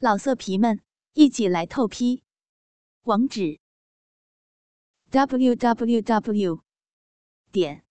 [0.00, 0.80] 老色皮们，
[1.14, 2.22] 一起来透批！
[3.02, 3.58] 网址
[5.10, 6.62] ：w w w
[7.50, 7.84] 点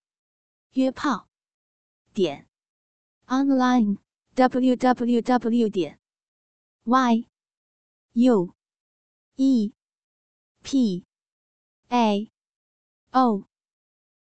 [0.71, 1.27] 约炮
[2.13, 2.47] 点
[3.25, 3.97] online
[4.35, 5.99] w w w 点
[6.85, 7.27] y
[8.13, 8.55] u
[9.35, 9.73] e
[10.63, 11.05] p
[11.89, 12.31] a
[13.11, 13.49] o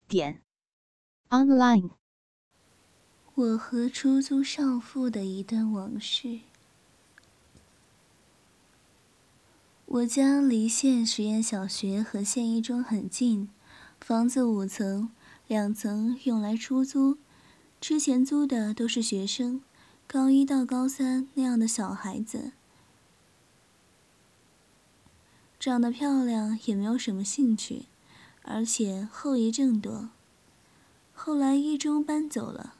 [0.08, 0.42] 点
[1.28, 1.90] online。
[3.34, 6.53] 我和出租少妇的一段往事。
[9.94, 13.48] 我家离县实验小学和县一中很近，
[14.00, 15.10] 房子五层，
[15.46, 17.16] 两层用来出租。
[17.80, 19.62] 之前租的都是学生，
[20.08, 22.50] 高一到高三那样的小孩子，
[25.60, 27.84] 长得漂亮也没有什么兴趣，
[28.42, 30.10] 而且后遗症多。
[31.12, 32.74] 后来一中搬走了，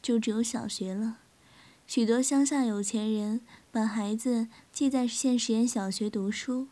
[0.00, 1.18] 就只有小学了。
[1.94, 6.68] 许多乡下有钱人把孩子寄在县实验小学读书。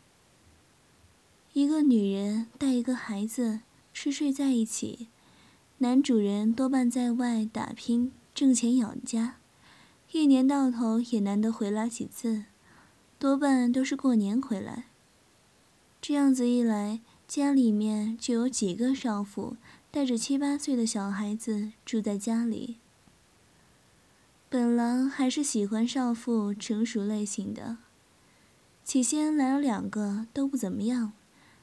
[1.53, 3.61] 一个女人带一个孩子
[3.93, 5.09] 吃睡在一起，
[5.77, 9.37] 男主人多半在外打拼挣钱养家，
[10.13, 12.45] 一年到头也难得回来几次，
[13.19, 14.87] 多半都是过年回来。
[16.01, 19.59] 这样子一来，家里面就有几个少妇
[19.91, 22.79] 带着七八岁的小孩子住在家里。
[24.53, 27.77] 本郎还是喜欢少妇成熟类型的。
[28.83, 31.13] 起先来了两个，都不怎么样，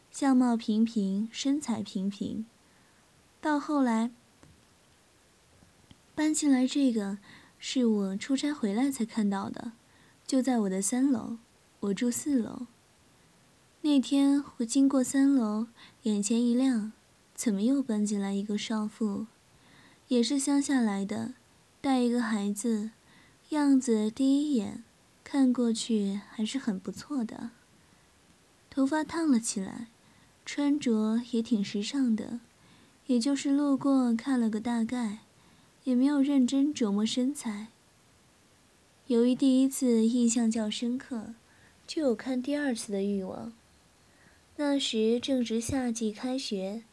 [0.09, 2.45] 相貌平平，身材平平。
[3.41, 4.11] 到后来
[6.15, 7.17] 搬进来这个，
[7.59, 9.73] 是我出差回来才看到的，
[10.25, 11.39] 就在我的三楼，
[11.81, 12.67] 我住四楼。
[13.81, 15.67] 那天我经过三楼，
[16.03, 16.93] 眼前一亮，
[17.35, 19.25] 怎么又搬进来一个少妇？
[20.07, 21.33] 也是乡下来的。
[21.87, 22.91] 带一个孩子，
[23.51, 24.83] 样子第一眼
[25.23, 27.51] 看过去还是很不错的。
[28.69, 29.87] 头发烫了起来，
[30.45, 32.41] 穿着也挺时尚的，
[33.05, 35.19] 也就是路过看了个大概，
[35.85, 37.67] 也没有认真琢磨身材。
[39.05, 41.35] 由于第一次印象较深刻，
[41.87, 43.53] 就有看第二次的欲望。
[44.57, 46.83] 那时正值夏季开学，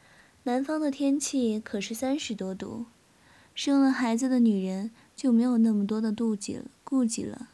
[0.45, 2.87] 南方的天气可是三十多度。
[3.55, 7.49] 生了孩子的女人就没有那么多的妒忌了、顾忌了。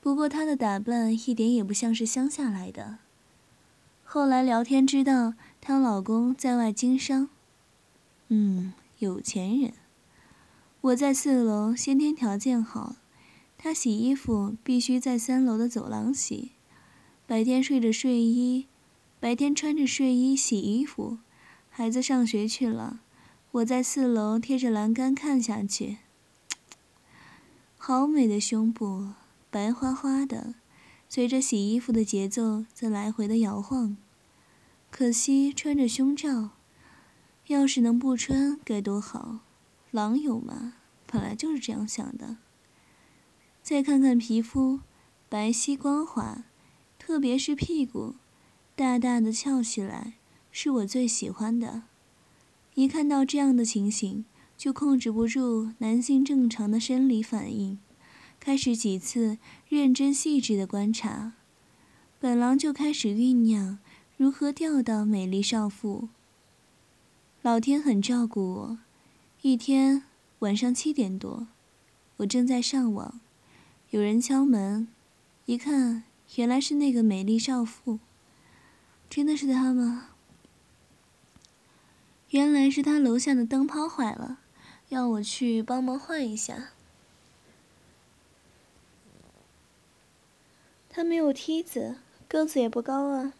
[0.00, 2.98] 不过她的打扮一点也不像是乡下来的。
[4.04, 7.28] 后来聊天知道，她老公在外经商，
[8.28, 9.72] 嗯，有钱人。
[10.80, 12.96] 我在四楼，先天条件好，
[13.56, 16.50] 她洗衣服必须在三楼的走廊洗。
[17.26, 18.66] 白天睡着睡衣，
[19.20, 21.18] 白天穿着睡衣洗衣服，
[21.70, 23.00] 孩子上学去了。
[23.52, 25.98] 我在四楼贴着栏杆看下去，
[27.76, 29.08] 好美的胸部，
[29.50, 30.54] 白花花的，
[31.06, 33.98] 随着洗衣服的节奏在来回的摇晃。
[34.90, 36.52] 可惜穿着胸罩，
[37.48, 39.40] 要是能不穿该多好。
[39.90, 40.72] 狼友嘛，
[41.06, 42.38] 本来就是这样想的。
[43.62, 44.80] 再看看皮肤，
[45.28, 46.44] 白皙光滑，
[46.98, 48.14] 特别是屁股，
[48.74, 50.14] 大大的翘起来，
[50.50, 51.82] 是我最喜欢的。
[52.74, 54.24] 一看到这样的情形，
[54.56, 57.78] 就控制不住男性正常的生理反应，
[58.40, 59.36] 开始几次
[59.68, 61.34] 认真细致的观察。
[62.18, 63.78] 本郎就开始酝酿
[64.16, 66.08] 如何钓到美丽少妇。
[67.42, 68.78] 老天很照顾我，
[69.42, 70.04] 一天
[70.38, 71.48] 晚上七点多，
[72.18, 73.20] 我正在上网，
[73.90, 74.88] 有人敲门，
[75.44, 76.04] 一看
[76.36, 77.98] 原来是那个美丽少妇。
[79.10, 80.10] 真的是她吗？
[82.32, 84.38] 原来是他楼下的灯泡坏了，
[84.88, 86.70] 要我去帮忙换一下。
[90.88, 93.34] 他没有梯子，个子也不高啊。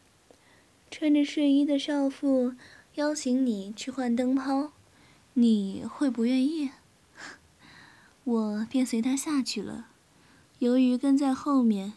[0.90, 2.52] 穿着睡衣的少妇
[2.96, 4.72] 邀请你去换灯泡，
[5.32, 6.70] 你会不愿意？
[8.24, 9.88] 我便随他下去了。
[10.58, 11.94] 由于跟在后面，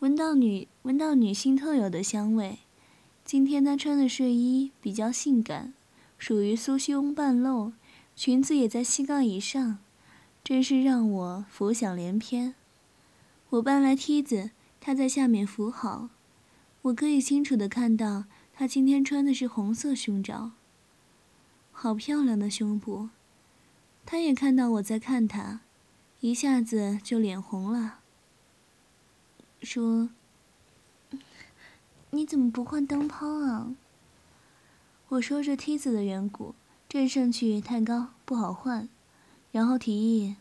[0.00, 2.58] 闻到女闻到女性特有的香味。
[3.24, 5.72] 今天她穿的睡衣比较性感，
[6.18, 7.72] 属于酥胸半露，
[8.14, 9.78] 裙子也在膝盖以上，
[10.44, 12.54] 真是让我浮想联翩。
[13.48, 16.10] 我搬来梯子，她在下面扶好，
[16.82, 20.50] 我可以清楚的看到她今天穿的是红色胸罩，
[21.72, 23.08] 好漂亮的胸部。
[24.04, 25.62] 她也看到我在看她，
[26.20, 28.00] 一下子就脸红了，
[29.62, 30.10] 说。
[32.14, 33.74] 你怎么不换灯泡啊？
[35.08, 36.54] 我说这梯子的缘故，
[36.88, 38.88] 站上去太高不好换，
[39.50, 40.36] 然后提议：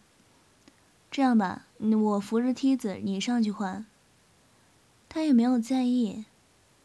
[1.10, 3.84] 这样吧，我扶着梯子，你上去换。
[5.10, 6.26] 他也没有在意。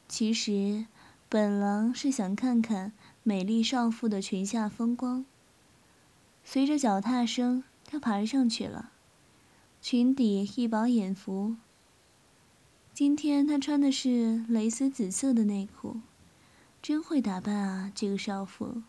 [0.09, 0.87] 其实，
[1.29, 2.93] 本郎是想看看
[3.23, 5.27] 美丽少妇的裙下风光。
[6.43, 8.91] 随着脚踏声，他爬上去了。
[9.83, 11.57] 裙底一饱眼福。
[12.99, 16.01] 今天他穿的是蕾丝紫色的内裤，
[16.83, 18.83] 真会打扮啊，这个少妇。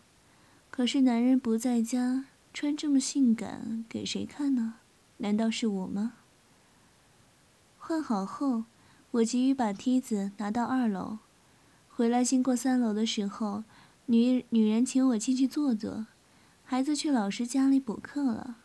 [0.68, 4.74] 可是男人不在家，穿这么性感给谁看呢？
[5.18, 6.14] 难道是我吗？
[7.78, 8.64] 换好后，
[9.12, 11.18] 我急于把梯子拿到二楼。
[11.88, 13.62] 回来经过三楼的时候，
[14.06, 16.06] 女女人请我进去坐坐，
[16.64, 18.56] 孩子去老师家里补课了。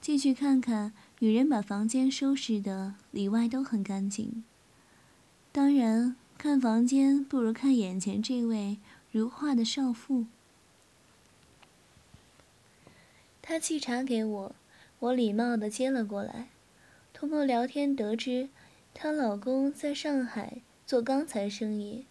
[0.00, 0.94] 进去看看。
[1.22, 4.42] 女人把房间收拾的里外都很干净。
[5.52, 8.78] 当然，看房间不如看眼前这位
[9.12, 10.24] 如画的少妇。
[13.42, 14.54] 她沏茶给我，
[15.00, 16.48] 我礼貌的接了过来。
[17.12, 18.48] 通过聊天得知，
[18.94, 22.06] 她老公在上海做钢材生意，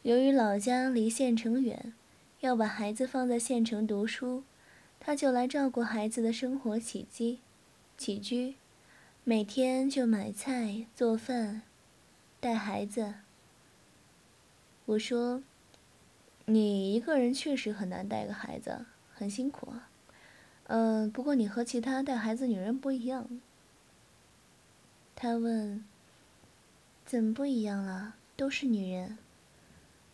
[0.00, 1.92] 由于老家离县城远，
[2.40, 4.44] 要把孩子放在县城读书，
[4.98, 7.40] 她就来照顾孩子的生活起居。
[7.98, 8.54] 起居，
[9.24, 11.62] 每天就买菜、做饭、
[12.38, 13.14] 带孩子。
[14.86, 15.42] 我说
[16.46, 19.72] ：“你一个人确实很难带个孩子，很辛苦。
[20.68, 23.28] 嗯，不过你和其他带孩子女人不一样。”
[25.16, 25.84] 他问
[27.04, 28.14] ：“怎么不一样了？
[28.36, 29.18] 都是女人。”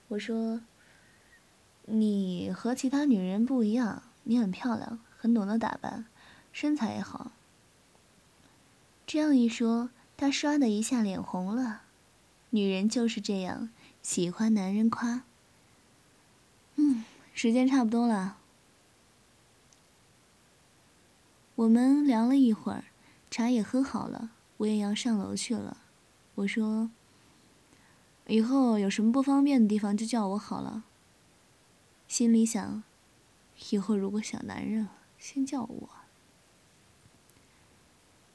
[0.08, 0.62] 我说
[1.84, 6.06] ：“你和其他女人不一样，你很漂亮，很懂得打扮，
[6.50, 7.32] 身材也好。”
[9.14, 11.82] 这样一说，他唰的一下脸红了。
[12.50, 13.70] 女人就是这样，
[14.02, 15.22] 喜欢男人夸。
[16.74, 18.38] 嗯，时间差不多了，
[21.54, 22.86] 我们聊了一会儿，
[23.30, 25.76] 茶也喝好了，我也要上楼去了。
[26.34, 26.90] 我说
[28.26, 30.82] ：“以后有什么不方便的地方就叫我好了。”
[32.08, 32.82] 心里想：
[33.70, 34.88] 以后如果想男人，
[35.20, 35.88] 先叫我。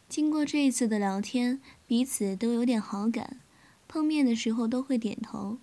[0.09, 3.39] 经过这一次的聊天，彼此都有点好感，
[3.87, 5.59] 碰面的时候都会点头。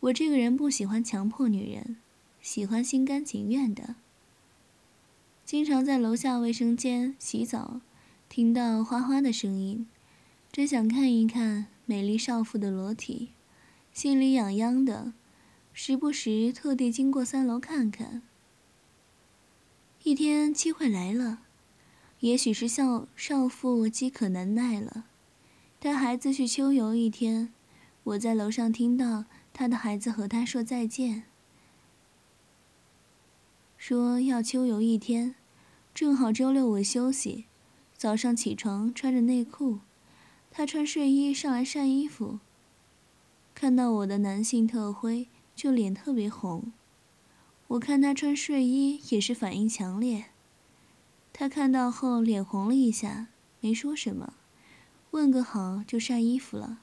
[0.00, 1.98] 我这个人不喜欢强迫女人，
[2.40, 3.96] 喜欢心甘情愿的。
[5.44, 7.82] 经常在楼下卫生间洗澡，
[8.30, 9.86] 听到哗哗的声音，
[10.50, 13.28] 真想看一看美丽少妇的裸体，
[13.92, 15.12] 心里痒痒的，
[15.74, 18.22] 时不时特地经过三楼看看。
[20.02, 21.42] 一天机会来了。
[22.20, 25.06] 也许是少少妇饥渴难耐了，
[25.78, 27.52] 带孩子去秋游一天。
[28.04, 31.24] 我在楼上听到他的孩子和他说再见，
[33.78, 35.34] 说要秋游一天，
[35.94, 37.46] 正好周六我休息，
[37.96, 39.80] 早上起床穿着内裤，
[40.50, 42.38] 他穿睡衣上来晒衣服，
[43.54, 46.72] 看到我的男性特徽就脸特别红，
[47.68, 50.29] 我看他穿睡衣也是反应强烈。
[51.40, 53.28] 他看到后脸红了一下，
[53.60, 54.34] 没说什么，
[55.12, 56.80] 问个好就晒衣服了。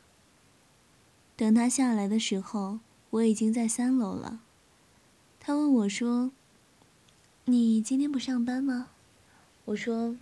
[1.36, 2.80] 等他下来的时候，
[3.12, 4.40] 我已经在三楼了。
[5.40, 6.32] 他问我说
[7.46, 8.88] ：“你今天不上班吗？”
[9.66, 10.18] 我说：“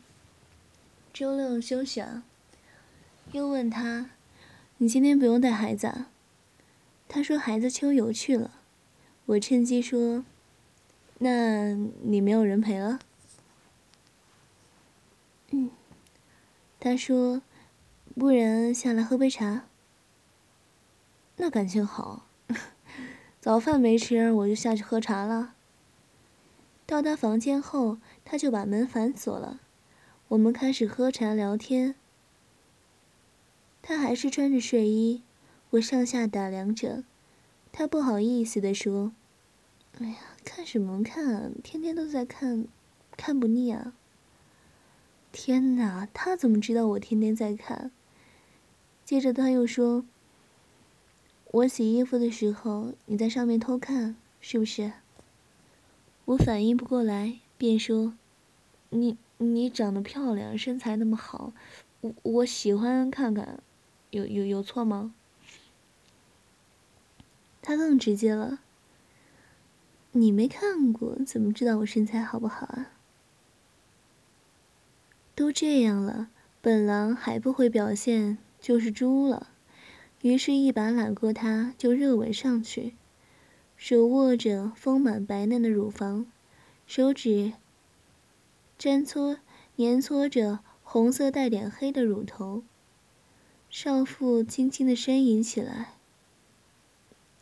[1.13, 2.25] 周六休息啊。”
[3.31, 4.09] 又问他
[4.79, 6.09] ：“你今天不用带孩子？”啊？”
[7.07, 8.51] 他说：“孩子秋游去了。”
[9.27, 10.25] 我趁机说
[11.19, 12.99] ：“那你没有人陪了？”
[15.51, 15.69] 嗯，
[16.79, 17.41] 他说
[18.15, 19.65] ：“不然下来喝杯茶。”
[21.37, 22.25] 那感情好，
[23.41, 25.53] 早饭没吃，我就下去喝茶了。
[26.85, 29.59] 到他房间后，他就把门反锁了。
[30.29, 31.95] 我们开始喝茶聊天。
[33.81, 35.21] 他还是穿着睡衣，
[35.71, 37.03] 我上下打量着。
[37.71, 39.11] 他不好意思地说
[39.99, 41.53] ：“哎呀，看什么看？
[41.61, 42.67] 天天都在看，
[43.17, 43.93] 看不腻啊。”
[45.37, 47.91] 天哪，他怎么知道我天天在看？
[49.03, 50.05] 接着他又说
[51.51, 54.93] ：“我洗衣服的时候，你在上面偷看，是不是？”
[56.23, 58.13] 我反应不过来，便说
[58.91, 61.51] ：“你你长得漂亮，身材那么好，
[61.99, 63.59] 我我喜欢看看，
[64.11, 65.13] 有有有错吗？”
[67.61, 68.61] 他更直接了
[70.13, 72.91] ：“你没看过，怎么知道我身材好不好啊？”
[75.35, 76.29] 都这样了，
[76.61, 79.49] 本狼还不会表现，就是猪了。
[80.21, 82.95] 于是，一把揽过他，就热吻上去，
[83.75, 86.25] 手握着丰满白嫩的乳房，
[86.87, 87.51] 手指
[88.77, 89.39] 沾搓、
[89.75, 92.63] 粘搓着红色带点黑的乳头。
[93.69, 95.95] 少妇轻轻的呻吟起来：“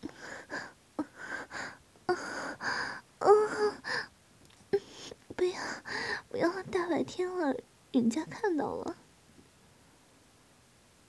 [5.36, 5.62] 不要，
[6.30, 6.50] 不要！
[6.72, 7.56] 大白天了，
[7.94, 8.98] 人家看到了。”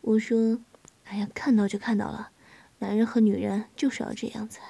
[0.02, 0.60] 我说
[1.06, 2.30] ：“哎呀，看到就看到了，
[2.78, 4.62] 男人和女人就是要这样才……”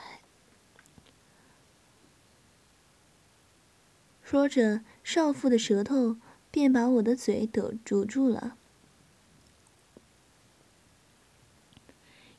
[4.22, 6.16] 说着，少妇的舌头
[6.50, 7.74] 便把我的嘴堵
[8.06, 8.56] 住了。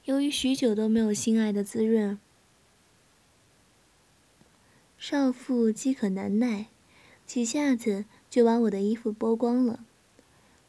[0.05, 2.19] 由于许久都没有性爱的滋润，
[4.97, 6.67] 少妇饥渴难耐，
[7.25, 9.85] 几下子就把我的衣服剥光了。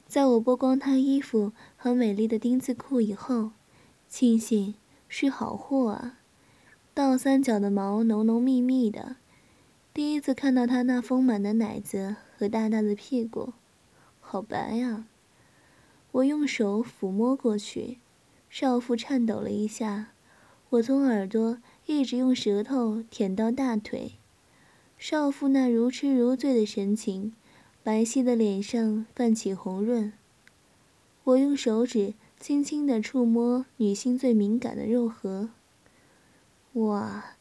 [0.07, 3.51] 在我剥光她衣服和美丽的丁字裤以后，
[4.07, 4.77] 庆幸
[5.09, 6.21] 是好货啊！
[6.95, 9.17] 倒三角的毛浓浓密密的，
[9.93, 13.53] 第一次看到她那丰满的奶子和大大的屁股，
[14.21, 15.07] 好白呀！
[16.13, 17.99] 我用手抚摸过去。
[18.49, 20.13] 少妇颤抖了一下，
[20.71, 24.13] 我从耳朵一直用舌头舔到大腿。
[24.97, 27.35] 少妇那如痴如醉的神情，
[27.87, 30.13] 白皙的脸上泛起红润。
[31.23, 35.51] 我用手指轻轻的触摸女性最敏感的肉核。
[36.73, 37.37] 哇，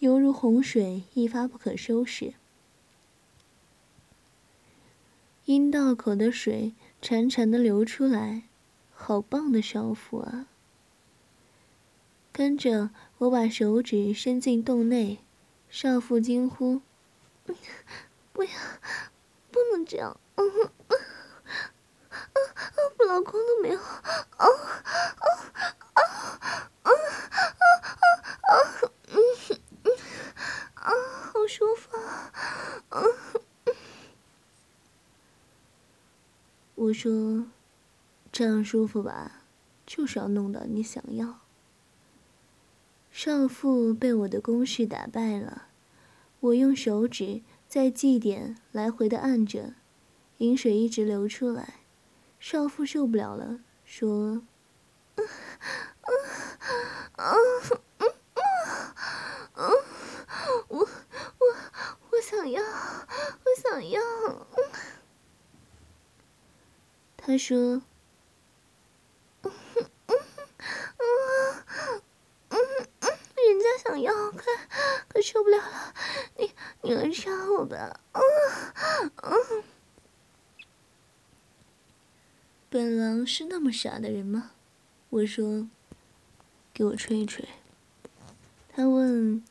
[0.00, 2.34] 犹如洪水，一发不可收拾。
[5.46, 8.42] 阴道口的水潺潺的流出来，
[8.92, 10.46] 好棒的少妇啊！
[12.30, 15.20] 跟着我把手指伸进洞内，
[15.70, 16.82] 少妇惊呼
[18.34, 18.50] ：“不要，
[19.50, 20.20] 不能这样！
[20.34, 20.98] 嗯嗯嗯
[22.34, 22.38] 嗯，
[23.08, 24.02] 老公都没有，啊
[24.36, 24.46] 啊
[25.14, 25.24] 啊
[26.82, 26.90] 啊啊
[30.74, 30.92] 啊！
[31.32, 31.96] 好舒服
[32.88, 33.00] 啊！”
[36.74, 37.46] 我说
[38.32, 39.42] ：“这样舒服吧，
[39.86, 41.38] 就是要弄到你想要。”
[43.10, 45.66] 少妇被我的攻势打败了，
[46.40, 49.74] 我用手指在祭点来回的按着，
[50.38, 51.74] 饮水一直流出来。
[52.38, 54.42] 少妇受不了了，说
[55.16, 55.28] ：“嗯
[56.02, 56.08] 嗯
[57.16, 57.26] 嗯
[57.98, 58.08] 嗯
[59.56, 59.70] 嗯，
[60.68, 60.88] 我我
[62.10, 64.00] 我想要，我想要。”
[67.18, 67.58] 他说
[69.42, 70.16] ：“嗯嗯嗯
[70.96, 71.04] 嗯
[72.48, 74.42] 嗯，人家想要，快，
[75.08, 75.94] 快受不了了，
[76.38, 76.50] 你
[76.82, 78.22] 你来杀我吧！”嗯
[79.22, 79.64] 嗯。
[82.68, 84.52] 本王是那么傻的人吗？
[85.08, 85.68] 我说
[86.72, 87.48] ：“给我吹一吹。”
[88.72, 89.42] 他问：“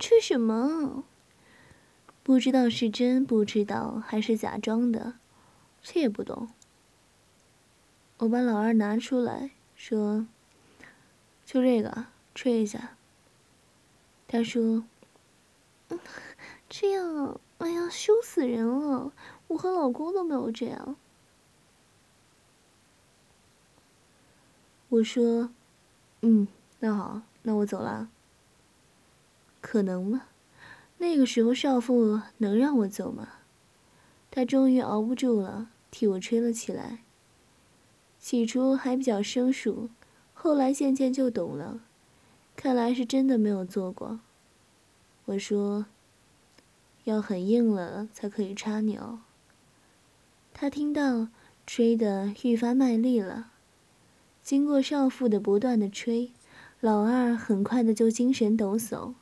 [0.00, 1.04] 吹什么？”
[2.24, 5.14] 不知道是真不知道还是假装的。
[5.82, 6.48] 谁也不懂。
[8.16, 10.26] 我把老二拿出来说
[11.44, 12.95] ：“就这个，吹一下。”
[14.28, 14.84] 他说
[16.68, 19.12] ：“这样，哎呀，羞死人了！
[19.48, 20.96] 我和老公都没有这样。”
[24.88, 25.50] 我说
[26.22, 26.48] ：“嗯，
[26.80, 28.08] 那好，那我走了。”
[29.60, 30.28] 可能吗？
[30.98, 33.28] 那个时候少妇能让我走吗？
[34.30, 35.70] 他终于熬不住了。
[35.90, 37.02] 替我吹了起来。
[38.18, 39.88] 起初还比较生疏，
[40.34, 41.80] 后来渐渐就懂了。
[42.56, 44.18] 看来是真的没有做过。
[45.26, 45.86] 我说
[47.04, 49.20] ：“要很硬了才可以插你哦。”
[50.52, 51.28] 他听到，
[51.66, 53.52] 吹得愈发卖力了。
[54.42, 56.32] 经过少妇的不断的吹，
[56.80, 59.14] 老二很快的就精神抖擞。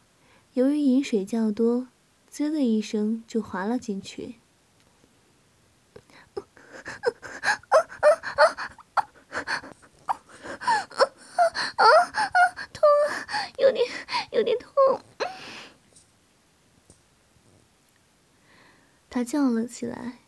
[0.52, 1.88] 由于饮水较多，
[2.28, 4.36] 滋的一声就滑了进去。
[6.34, 6.42] 啊
[6.84, 6.92] 啊
[7.34, 9.02] 啊啊
[11.76, 11.84] 啊啊！
[12.72, 13.84] 痛啊，有点
[14.34, 15.00] 有点痛。
[19.08, 20.18] 他叫了起来。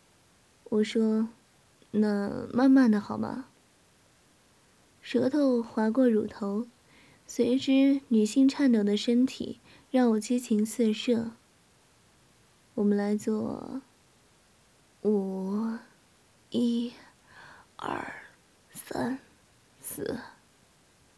[0.70, 1.28] 我说
[1.92, 3.48] ：“那慢慢的好吗？”
[5.02, 6.66] 舌头划过乳头，
[7.26, 9.60] 随之女性颤抖的身体
[9.90, 11.32] 让我激情四射。
[12.74, 13.82] 我们来做
[15.02, 15.76] 五。
[16.50, 16.92] 一、
[17.74, 18.14] 二、
[18.72, 19.18] 三、
[19.80, 20.20] 四、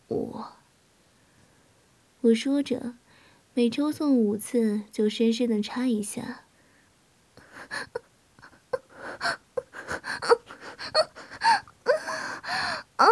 [0.09, 0.43] 五。
[2.29, 2.95] 我说着，
[3.55, 6.45] 每抽送五次就深深的插一下。
[12.97, 13.09] 嗯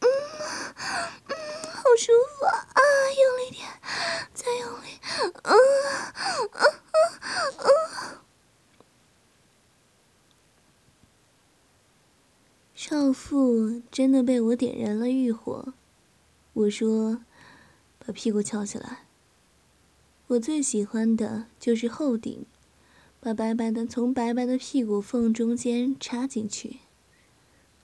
[0.00, 0.10] 嗯，
[1.74, 2.50] 好舒服啊！
[3.20, 3.68] 用力点，
[4.32, 4.98] 再用力，
[5.44, 5.54] 嗯
[6.52, 6.64] 嗯嗯
[7.58, 7.70] 嗯。
[13.34, 15.74] 少妇真的被我点燃了欲火。
[16.52, 17.24] 我说
[17.98, 19.06] ：“把屁股翘起来。”
[20.28, 22.46] 我最喜欢的就是后顶，
[23.18, 26.78] 把白白的从白白的屁股缝中间插进去。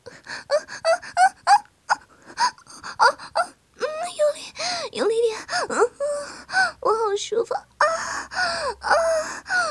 [0.05, 0.55] 啊啊
[0.87, 0.89] 啊
[1.47, 1.99] 啊
[2.37, 2.45] 啊
[2.95, 3.05] 啊
[3.35, 3.51] 啊！
[3.75, 4.39] 嗯，用力，
[4.99, 5.37] 用力点，
[5.69, 7.65] 嗯嗯，我好舒服啊
[8.79, 8.87] 啊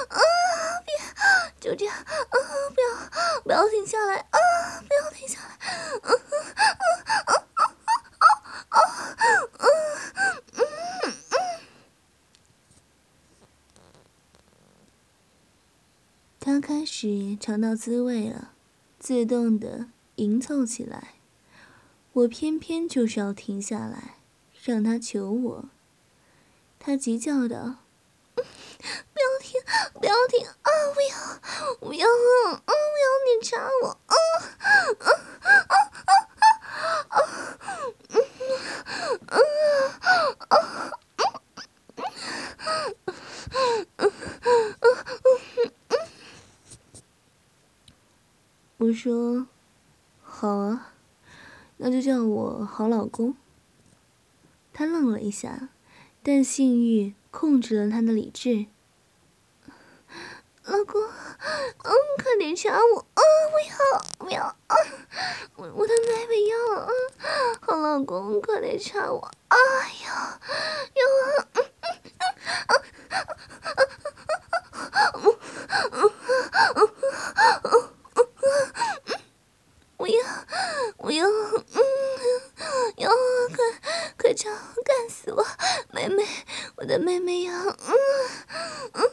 [0.09, 0.19] 啊！
[0.85, 0.91] 别，
[1.61, 2.05] 就这样，啊，
[2.75, 4.37] 不要，不要停下来啊，
[4.85, 5.57] 不要停下来，
[16.39, 18.53] 他开始尝到滋味了
[18.97, 21.15] 自动的吟凑起来。
[22.11, 24.15] 我偏偏就是要停下来
[24.63, 25.69] 让他求我。
[26.79, 27.75] 他急叫道
[29.93, 30.69] 不要停啊！
[30.93, 31.15] 不要，
[31.79, 32.63] 不要啊！
[32.65, 34.15] 不要你插我啊！
[34.99, 35.05] 啊
[35.39, 35.73] 啊啊
[36.05, 36.13] 啊
[37.09, 37.17] 啊！
[38.09, 38.15] 嗯
[39.27, 39.31] 嗯
[40.39, 40.53] 啊啊
[43.97, 44.01] 嗯
[45.89, 45.99] 嗯
[48.77, 49.47] 我说
[50.23, 50.93] ：“好啊。”
[51.81, 53.35] 那就叫我好老公。
[54.73, 55.69] 他愣了一下，
[56.23, 58.67] 但性欲控制了他的理智。
[60.69, 61.91] 老公，嗯，
[62.23, 63.75] 快点掐我，啊，不要，
[64.19, 64.75] 不要，啊，
[65.55, 66.87] 我我的妹妹要，啊，
[67.61, 69.57] 好老公，快点掐我，哎
[70.05, 70.39] 呀，
[70.93, 71.01] 要，
[71.53, 71.65] 嗯嗯
[72.19, 72.29] 嗯，
[72.67, 72.75] 啊
[73.09, 73.17] 啊
[73.61, 73.81] 啊
[74.91, 75.25] 啊啊，嗯
[75.91, 76.05] 嗯
[76.75, 76.79] 嗯
[77.63, 77.73] 嗯
[79.07, 79.19] 嗯。
[79.97, 80.21] 我要，
[80.97, 81.81] 我要，嗯，
[82.97, 83.57] 要快
[84.19, 84.53] 快枪
[84.85, 85.43] 干死我，
[85.91, 86.23] 妹妹，
[86.77, 87.91] 我的妹妹呀，嗯
[88.93, 89.11] 嗯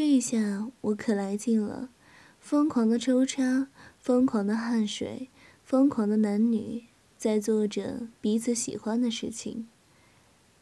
[0.00, 1.90] 这一下我可来劲了，
[2.38, 5.28] 疯狂的抽插，疯狂的汗水，
[5.62, 6.86] 疯狂的男女
[7.18, 9.68] 在做着彼此喜欢的事情。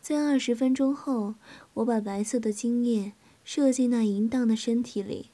[0.01, 1.37] 在二十分钟后，
[1.75, 3.13] 我把白色的精液
[3.45, 5.31] 射进那淫荡的身体里。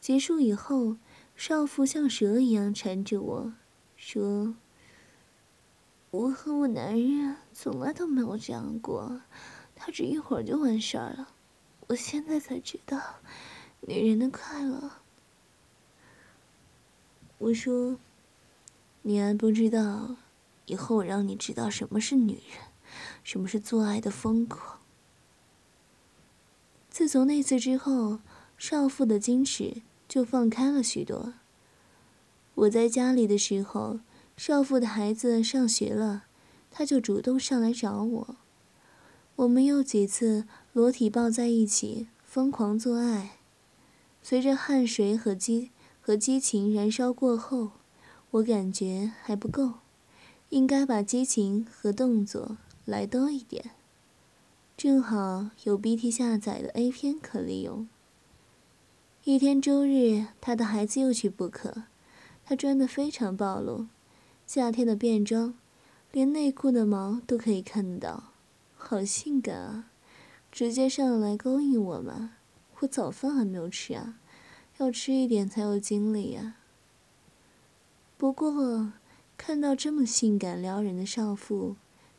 [0.00, 0.96] 结束以后，
[1.36, 3.52] 少妇像蛇一样缠着我，
[3.94, 4.56] 说
[6.10, 9.20] ：“我和我男人从来都没有这样过，
[9.76, 11.28] 他只一会儿就完事儿了。
[11.90, 12.98] 我现在才知道，
[13.80, 14.92] 女人的快乐。”
[17.38, 17.98] 我说
[19.02, 20.14] ：“你还不知道，
[20.66, 22.70] 以后我让你知道什么是女人。”
[23.22, 24.80] 什么是做爱的疯狂？
[26.90, 28.18] 自从那次之后，
[28.58, 31.34] 少妇的矜持就放开了许多。
[32.54, 34.00] 我在家里的时候，
[34.36, 36.24] 少妇的孩子上学了，
[36.70, 38.36] 她就主动上来找我。
[39.36, 43.38] 我们又几次裸体抱在一起，疯狂做爱。
[44.22, 47.70] 随着汗水和激和激情燃烧过后，
[48.30, 49.74] 我感觉还不够，
[50.50, 52.56] 应该把激情和动作。
[52.86, 53.72] 来多一点，
[54.76, 57.88] 正好有 BT 下载的 A 片可利用。
[59.24, 61.84] 一天周日，他的孩子又去补课，
[62.44, 63.86] 他穿的非常暴露，
[64.46, 65.54] 夏天的便装，
[66.10, 68.32] 连内裤的毛都可以看到，
[68.76, 69.89] 好性感啊！
[70.52, 72.36] 直接上来勾引我吗！
[72.80, 74.18] 我早饭还没有吃啊，
[74.78, 76.56] 要吃一点才有精力呀。
[78.16, 78.92] 不过，
[79.36, 81.76] 看到这么性感撩人的少妇。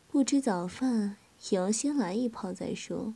[0.08, 1.16] 不吃早饭
[1.48, 3.14] 也要先来一炮再说。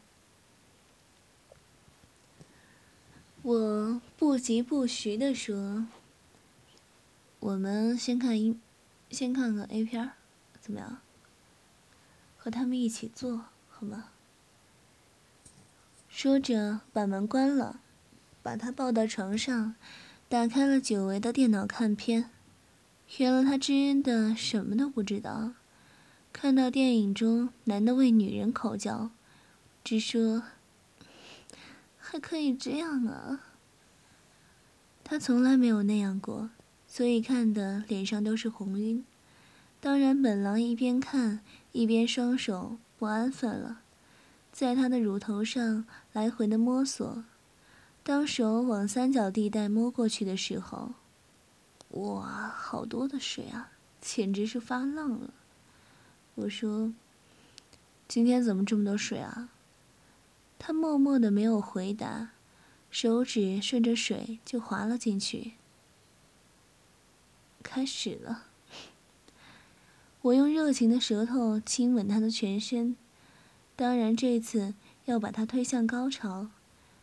[3.43, 5.87] 我不疾不徐的说
[7.39, 8.59] ：“我们先看一，
[9.11, 10.11] 先看个 A 片
[10.59, 10.99] 怎么样？
[12.39, 14.13] 和他们一起做好吗？”
[16.19, 17.81] 说着把门关了，
[18.43, 19.75] 把他抱到床上，
[20.31, 22.31] 打开了久违的电脑看片。
[23.19, 25.53] 原来他真的什么都不知道。
[26.33, 29.11] 看到电影中男的为女人口交，
[29.85, 30.45] 只说
[31.99, 33.43] 还可以这样啊。
[35.05, 36.49] 他从来没有那样过，
[36.89, 39.05] 所以看的脸上都是红晕。
[39.83, 41.41] 当然，本狼一边看
[41.73, 43.83] 一边双手不安分了，
[44.57, 47.23] 在他的乳头上来回的摸索。
[48.03, 50.93] 当手往三角地带摸过去的时候，
[51.91, 55.35] 哇，好多的水啊，简直是发浪了。
[56.37, 56.95] 我说
[58.09, 59.51] ：“今天怎么这么多水啊？”
[60.59, 62.31] 他默默的没有回答，
[62.91, 65.53] 手指顺着水就滑了进去。
[67.63, 68.45] 开始了，
[70.23, 72.97] 我用热情的舌头亲吻他的全身，
[73.77, 76.49] 当然这次要把他推向高潮。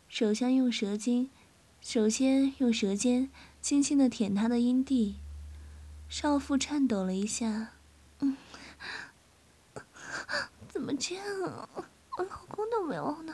[0.09, 1.29] 首先用舌尖，
[1.79, 3.29] 首先用舌尖
[3.62, 5.15] 轻轻的舔他的阴蒂。
[6.09, 7.69] 少妇颤抖了一下，
[8.19, 8.36] 嗯，
[10.67, 11.69] 怎么这样啊？
[12.17, 13.33] 我老公都没有呢。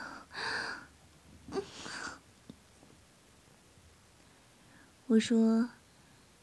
[5.06, 5.70] 我说。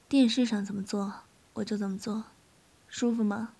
[0.10, 1.13] 电视上怎么做，
[1.55, 2.23] 我就怎么做，
[2.88, 3.57] 舒服吗？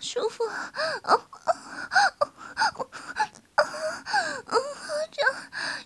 [0.00, 0.44] 舒服。
[5.10, 5.22] 这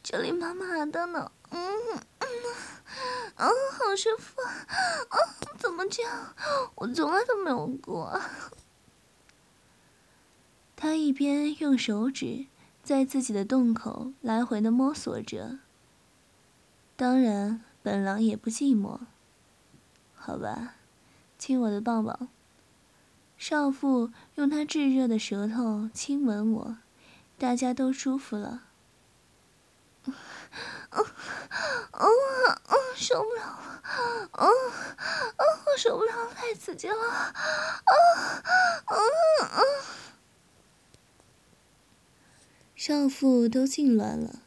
[0.02, 1.30] 这里麻麻的呢。
[1.50, 1.58] 嗯
[2.18, 2.28] 嗯
[3.36, 4.40] 嗯，好舒服。
[5.58, 6.34] 怎么这样？
[6.74, 8.20] 我从来都没有过。
[10.76, 12.46] 他一边用手指。
[12.82, 15.58] 在自己的洞口来回的摸索着。
[16.96, 18.98] 当然，本狼也不寂寞。
[20.16, 20.74] 好吧，
[21.40, 22.28] 亲我的抱抱。
[23.38, 26.76] 少妇用她炙热的舌头亲吻我，
[27.38, 28.64] 大家都舒服了。
[30.04, 30.12] 嗯
[30.90, 31.04] 嗯
[31.92, 32.06] 嗯，
[32.94, 34.28] 受不了了！
[34.32, 36.94] 嗯嗯，我受不了，太刺激了！
[37.86, 37.94] 嗯
[38.86, 38.98] 嗯
[39.56, 39.64] 嗯。
[42.76, 44.40] 少妇都痉挛了，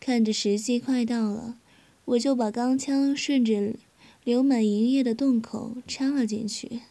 [0.00, 1.56] 看着时机快到了，
[2.06, 3.74] 我就把钢枪顺着
[4.24, 6.82] 流满银液的洞口插了进去。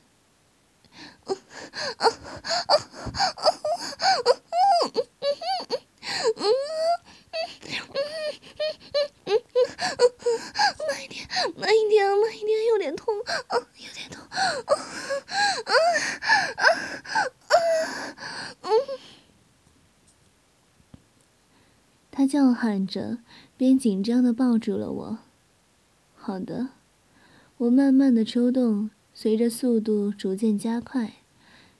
[10.88, 13.24] 慢一点，慢一点，慢一点，有点痛，有
[13.94, 14.24] 点痛。
[22.12, 23.20] 他叫喊着，
[23.56, 25.20] 边紧张的抱住了我。
[26.16, 26.70] 好的，
[27.60, 31.16] 我慢慢的抽动，随着速度逐渐加快，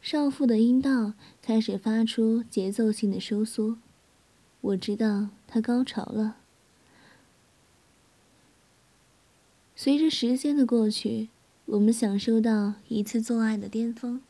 [0.02, 3.78] 少妇的阴道开始发出节奏性的收缩。
[4.60, 6.36] 我知道她高潮了。
[9.74, 11.30] 随着时间的过去，
[11.68, 14.22] 我们享受到一次做爱的巅峰。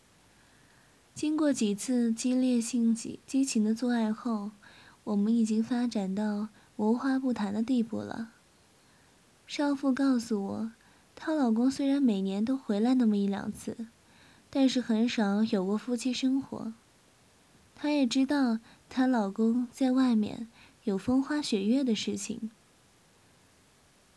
[1.16, 4.52] 经过几次激烈性激激情的做爱后。
[5.06, 8.32] 我们已经发展到无话不谈的地步了。
[9.48, 10.72] 少妇告诉我，
[11.22, 13.76] 她老公虽然每年都回来那么一两次，
[14.50, 16.74] 但是很少有过夫妻生活。
[17.76, 20.48] 她也知道她老公在外面
[20.86, 22.50] 有风花雪月的事情。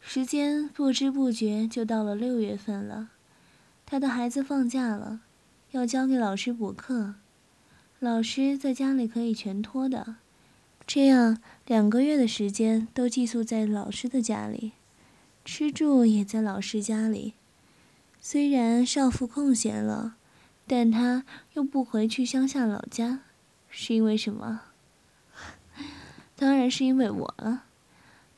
[0.01, 3.11] 时间不知不觉就到了六月份了，
[3.85, 5.21] 她的孩子放假了，
[5.73, 7.17] 要交给老师补课，
[7.99, 10.17] 老师在家里可以全托的。
[10.87, 14.73] 这样两个月的时间都寄宿在老师的家里，
[15.45, 17.35] 吃住也在老师家里。
[18.21, 20.17] 虽然少妇空闲了，
[20.67, 21.25] 但她
[21.55, 23.21] 又不回去乡下老家，
[23.69, 24.63] 是因为什么？
[26.37, 27.65] 当然是因为我了。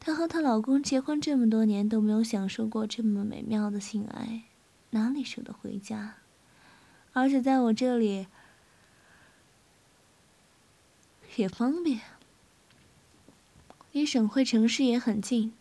[0.01, 4.45] 她和她老公结婚这么多年都没有享受过这么美妙的性爱，
[4.90, 6.17] 哪里舍得回家？
[7.12, 8.27] 而且在我这里
[11.37, 12.01] 也方便。
[13.93, 15.53] 离省会城市也很近。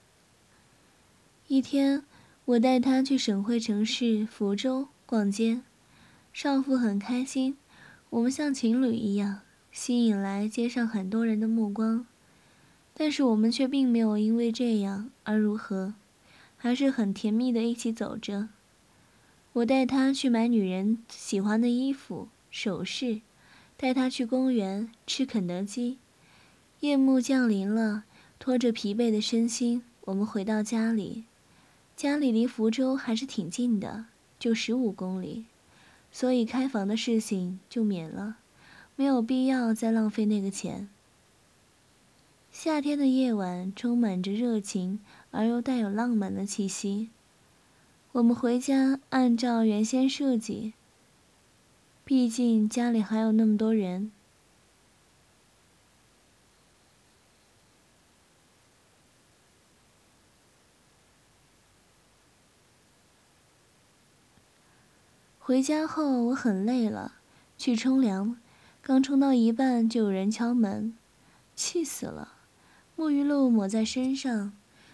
[1.53, 2.03] 一天，
[2.45, 5.61] 我带他去省会城市福州逛街，
[6.33, 7.55] 少妇很开心，
[8.09, 12.07] 我们像情侣一样，吸引来街上很多人的目光。
[12.95, 15.93] 但是我们却并没有因为这样而如何，
[16.57, 18.49] 还是很甜蜜的一起走着。
[19.51, 23.21] 我带他去买女人喜欢的衣服、首饰，
[23.77, 25.99] 带他去公园吃肯德基。
[26.79, 28.05] 夜幕降临了。
[28.39, 31.25] 拖着疲惫的身心，我们回到家里。
[31.95, 34.05] 家里离福州还是挺近的，
[34.39, 35.45] 就十五公里，
[36.11, 38.37] 所以开房的事情就免了，
[38.95, 40.89] 没有必要再浪费那个钱。
[42.51, 44.99] 夏天的夜晚充满着热情
[45.31, 47.09] 而又带有浪漫的气息。
[48.11, 50.73] 我们回家按照原先设计，
[52.03, 54.11] 毕竟家里还有那么多人。
[65.53, 67.13] 回家后我很累了，
[67.59, 68.37] 去冲凉，
[68.81, 70.95] 刚冲到一半就有人敲门，
[71.55, 72.33] 气死了！
[72.97, 74.51] 沐浴露抹在身上，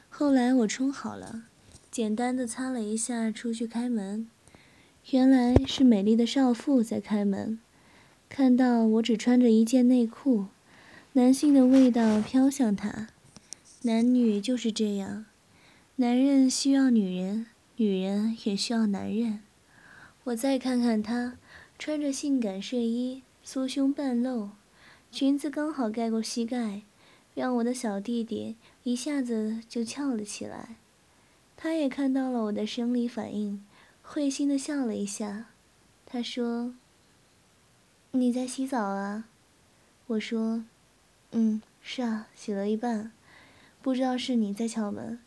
[0.10, 1.44] 后来我冲好了，
[1.90, 4.28] 简单的擦了一下出去开门，
[5.12, 7.58] 原来是美丽的少妇在开门。
[8.28, 10.48] 看到我只穿着一件内裤，
[11.14, 13.08] 男性的味道飘向她。
[13.84, 15.26] 男女就是这样，
[15.96, 17.46] 男人需要女人，
[17.78, 19.40] 女人也需要男人。
[20.26, 21.38] 我再看看他，
[21.80, 24.50] 穿着性感睡衣，酥胸半露，
[25.12, 26.84] 裙子刚好盖过膝盖，
[27.34, 30.76] 让我的小弟弟一下子就翘了起来。
[31.58, 33.66] 他也看到了我的生理反应，
[34.04, 35.48] 会心的笑了一下。
[36.06, 36.76] 他说
[38.12, 39.26] ：“你在洗澡啊？”
[40.08, 40.66] 我说
[41.32, 43.12] ：“嗯，是啊，洗了一半。
[43.82, 45.20] 不知道是你在敲门，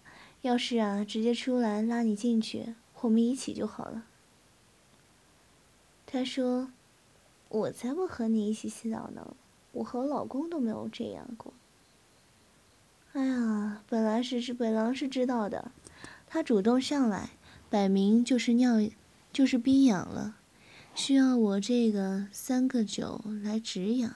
[0.42, 4.04] 要是啊，直接出来拉你进去，我们一起就好了。”
[6.12, 6.70] 他说
[7.48, 9.34] ：“我才不和你一起洗澡呢，
[9.72, 11.54] 我和我老公都没有这样过。”
[13.14, 15.72] 哎呀，本来是是本狼是知道的，
[16.26, 17.30] 他主动上来，
[17.70, 18.74] 摆明就是尿，
[19.32, 20.36] 就是逼痒了。
[20.94, 24.14] 需要我这个三个九来止痒。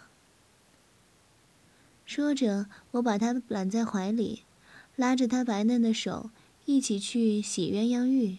[2.04, 4.42] 说着，我把他揽在怀里，
[4.96, 6.28] 拉着他白嫩的手，
[6.66, 8.36] 一起去洗鸳鸯浴。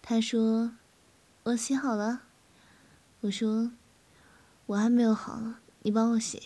[0.00, 0.72] 他说
[1.44, 2.22] ：“我洗好了。”
[3.26, 3.72] 我说
[4.66, 6.40] ：“我还没有好，你帮我洗。”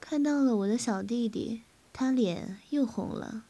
[0.00, 1.62] 看到了我的小弟弟，
[1.92, 3.44] 他脸又红了。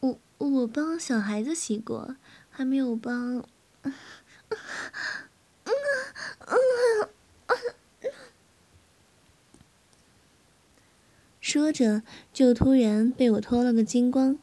[0.00, 2.16] 我我帮小孩子洗过，
[2.48, 3.44] 还没有帮。
[11.40, 14.38] 说着，就突然被我脱了个精光，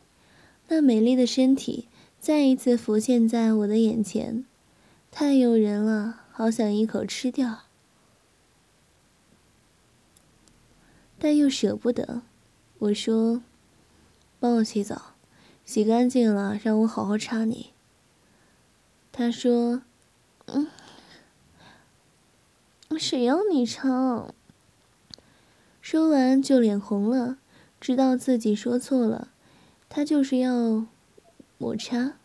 [0.68, 1.88] 那美丽的身体
[2.20, 4.46] 再一次浮现在我的眼前，
[5.20, 7.64] 太诱人了，好想一口吃掉，
[11.18, 12.22] 但又舍不得。
[12.78, 13.42] 我说
[14.40, 15.16] ：“帮我洗澡，
[15.66, 17.74] 洗干净了，让我好好插你。”
[19.12, 19.82] 他说。
[20.46, 20.68] 嗯，
[23.00, 24.32] 谁要你插？
[25.82, 27.40] 说完就脸红了，
[27.82, 29.30] 知道自己说错了。
[29.90, 30.86] 他就是要
[31.58, 32.20] 我插。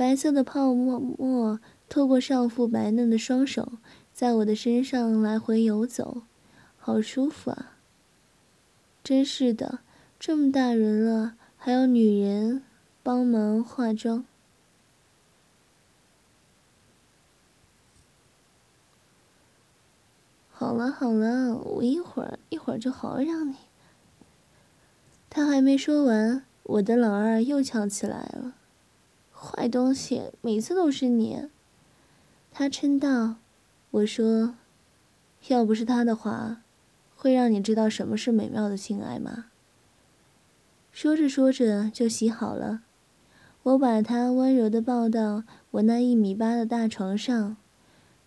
[0.00, 3.72] 白色的泡沫沫透过少妇白嫩的双手，
[4.14, 6.22] 在我的身上来回游走，
[6.78, 7.76] 好舒服啊！
[9.04, 9.80] 真是的，
[10.18, 12.62] 这么大人了，还要女人
[13.02, 14.24] 帮忙化妆。
[20.50, 23.56] 好了好了，我一会儿一会儿就好让你。
[25.28, 28.54] 他还没说完，我的老二又翘起来了。
[29.42, 31.48] 坏东西，每次都是你。
[32.52, 33.36] 他嗔道
[33.90, 34.54] ：“我说，
[35.48, 36.62] 要不是他的话，
[37.16, 39.46] 会让你知道什么是美妙的性爱吗？”
[40.92, 42.82] 说着说着就洗好了，
[43.62, 47.56] 我把他温柔的抱到我那一米八的大床上，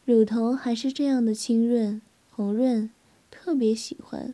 [0.06, 2.02] 乳头还是这样的清润。
[2.32, 2.90] 红润，
[3.30, 4.34] 特别喜欢。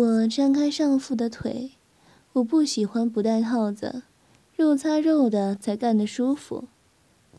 [0.00, 1.72] 我张开上腹的腿，
[2.32, 4.02] 我不喜欢不戴套子，
[4.56, 6.68] 肉擦肉的才干得舒服。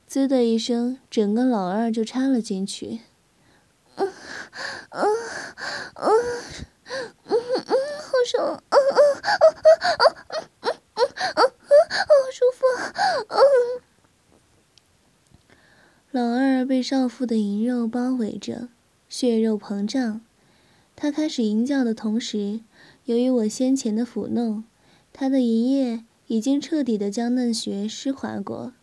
[0.06, 3.00] 滋的一声，整个老二就插了进去。
[3.96, 4.08] 嗯
[4.92, 5.04] 嗯
[5.96, 6.12] 嗯
[7.24, 7.34] 嗯
[7.66, 8.64] 嗯，好爽！
[8.70, 9.98] 嗯嗯嗯
[10.62, 11.50] 嗯嗯嗯嗯，
[11.98, 12.62] 好舒服！
[13.30, 13.36] 嗯。
[16.12, 18.70] 老二被少妇的淫肉包围着，
[19.10, 20.22] 血肉膨胀。
[20.96, 22.60] 他开始吟叫的同时，
[23.06, 24.64] 由于我先前的抚弄，
[25.12, 28.74] 他的银液已经彻底的将嫩穴湿滑过，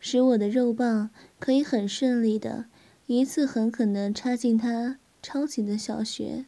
[0.00, 2.64] 使我的肉棒可以很顺利的
[3.06, 6.46] 一次狠狠的插进他超级的小穴。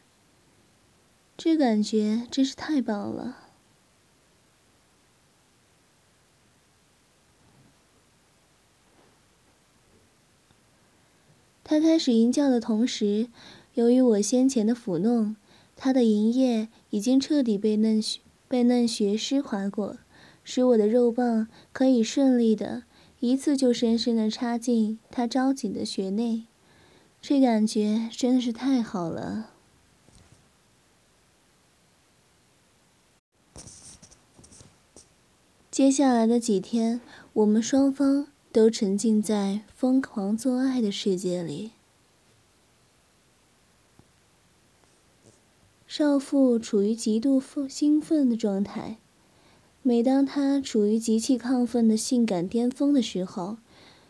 [1.36, 3.38] 这感觉真是太棒了。
[11.62, 13.28] 他开始吟叫的同时。
[13.74, 15.34] 由于我先前的抚弄，
[15.76, 19.96] 他的银液已经彻底被嫩穴被嫩穴湿滑过，
[20.44, 22.82] 使我的肉棒可以顺利的
[23.20, 26.44] 一次就深深的插进他招紧的穴内，
[27.22, 29.50] 这感觉真的是太好了。
[35.70, 37.00] 接下来的几天，
[37.32, 41.70] 我们双方都沉浸在疯狂做爱的世界里。
[45.94, 48.96] 少妇处于极度兴兴奋的状态，
[49.82, 53.58] 每当她处于极其亢奋的性感巅峰的时候，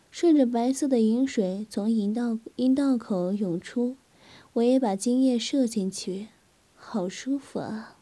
[0.09, 3.97] 顺着白色的饮水从阴道阴道口涌出，
[4.53, 6.29] 我也把精液射进去，
[6.77, 7.97] 好舒服啊！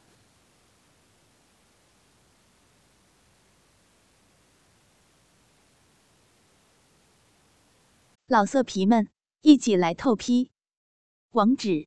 [8.27, 9.09] 老色皮们，
[9.41, 10.51] 一起来透批！
[11.31, 11.87] 网址